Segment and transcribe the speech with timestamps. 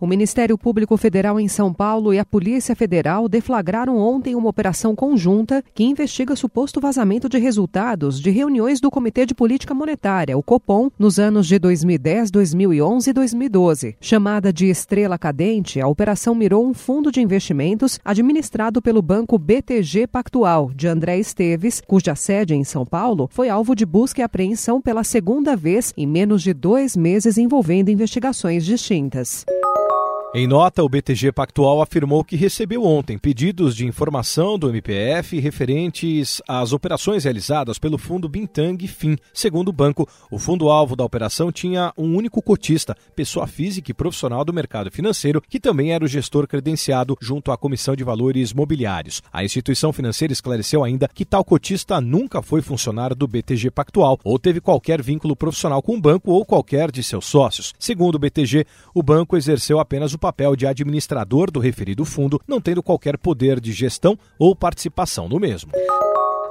[0.00, 4.94] O Ministério Público Federal em São Paulo e a Polícia Federal deflagraram ontem uma operação
[4.94, 10.42] conjunta que investiga suposto vazamento de resultados de reuniões do Comitê de Política Monetária, o
[10.42, 13.96] COPOM, nos anos de 2010, 2011 e 2012.
[14.00, 20.06] Chamada de Estrela Cadente, a operação mirou um fundo de investimentos administrado pelo banco BTG
[20.06, 24.80] Pactual, de André Esteves, cuja sede em São Paulo foi alvo de busca e apreensão
[24.80, 29.44] pela segunda vez em menos de dois meses envolvendo investigações distintas.
[30.34, 36.42] Em nota, o BTG Pactual afirmou que recebeu ontem pedidos de informação do MPF referentes
[36.46, 39.16] às operações realizadas pelo fundo Bintang Fim.
[39.32, 44.44] Segundo o banco, o fundo-alvo da operação tinha um único cotista, pessoa física e profissional
[44.44, 49.22] do mercado financeiro, que também era o gestor credenciado junto à Comissão de Valores Mobiliários.
[49.32, 54.38] A instituição financeira esclareceu ainda que tal cotista nunca foi funcionário do BTG Pactual ou
[54.38, 57.72] teve qualquer vínculo profissional com o banco ou qualquer de seus sócios.
[57.78, 62.40] Segundo o BTG, o banco exerceu apenas o o papel de administrador do referido fundo,
[62.46, 65.70] não tendo qualquer poder de gestão ou participação no mesmo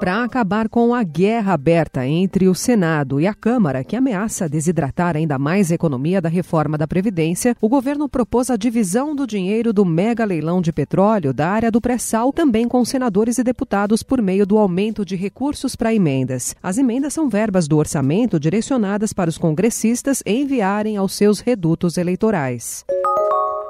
[0.00, 5.14] para acabar com a guerra aberta entre o Senado e a Câmara, que ameaça desidratar
[5.14, 9.74] ainda mais a economia da reforma da Previdência, o governo propôs a divisão do dinheiro
[9.74, 14.22] do mega leilão de petróleo da área do pré-sal, também com senadores e deputados, por
[14.22, 16.56] meio do aumento de recursos para emendas.
[16.62, 22.86] As emendas são verbas do orçamento direcionadas para os congressistas enviarem aos seus redutos eleitorais.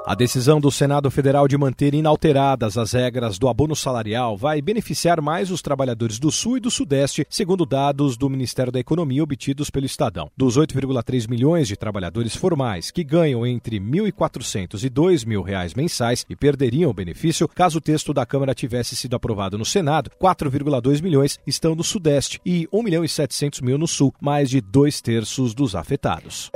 [0.03, 5.21] A decisão do Senado Federal de manter inalteradas as regras do abono salarial vai beneficiar
[5.21, 9.69] mais os trabalhadores do Sul e do Sudeste, segundo dados do Ministério da Economia obtidos
[9.69, 10.29] pelo Estadão.
[10.35, 16.25] Dos 8,3 milhões de trabalhadores formais que ganham entre R$ 1.400 e 2.000 reais mensais
[16.27, 21.01] e perderiam o benefício caso o texto da Câmara tivesse sido aprovado no Senado, 4,2
[21.01, 24.99] milhões estão no Sudeste e 1 milhão e 700 mil no Sul, mais de dois
[24.99, 26.51] terços dos afetados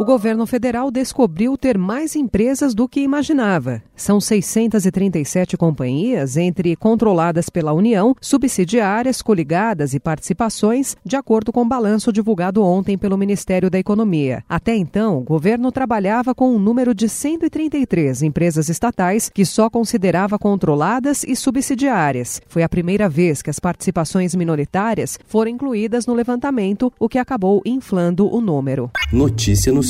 [0.00, 3.82] o governo federal descobriu ter mais empresas do que imaginava.
[3.94, 11.68] São 637 companhias, entre controladas pela União, subsidiárias, coligadas e participações, de acordo com o
[11.68, 14.42] balanço divulgado ontem pelo Ministério da Economia.
[14.48, 20.38] Até então, o governo trabalhava com um número de 133 empresas estatais que só considerava
[20.38, 22.40] controladas e subsidiárias.
[22.48, 27.60] Foi a primeira vez que as participações minoritárias foram incluídas no levantamento, o que acabou
[27.66, 28.90] inflando o número.
[29.12, 29.89] Notícia no